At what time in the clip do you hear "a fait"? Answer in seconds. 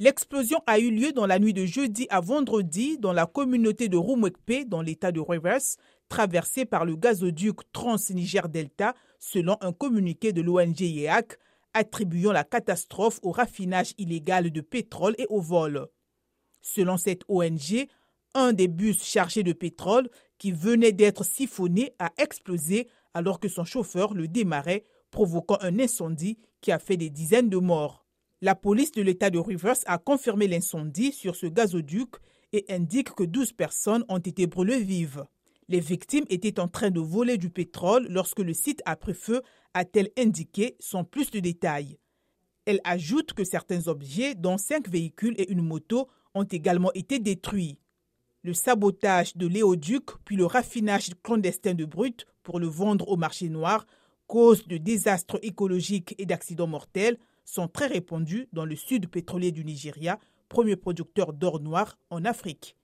26.72-26.96